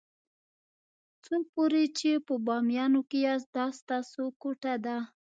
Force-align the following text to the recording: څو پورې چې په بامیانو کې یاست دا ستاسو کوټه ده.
څو 1.23 1.35
پورې 1.51 1.83
چې 1.97 2.11
په 2.27 2.33
بامیانو 2.45 3.01
کې 3.09 3.17
یاست 3.27 3.49
دا 3.57 3.65
ستاسو 3.79 4.23
کوټه 4.41 4.73
ده. 4.85 4.97